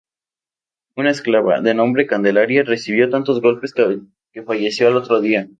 [1.01, 5.49] Una esclava, de nombre Candelaria recibió tantos golpes que falleció al otro día.